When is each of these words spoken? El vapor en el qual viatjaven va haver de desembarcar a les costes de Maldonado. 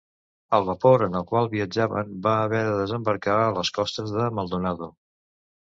El 0.57 0.63
vapor 0.69 1.03
en 1.07 1.17
el 1.19 1.27
qual 1.33 1.51
viatjaven 1.51 2.17
va 2.25 2.33
haver 2.47 2.65
de 2.69 2.75
desembarcar 2.83 3.37
a 3.45 3.53
les 3.61 3.75
costes 3.81 4.19
de 4.19 4.31
Maldonado. 4.41 4.95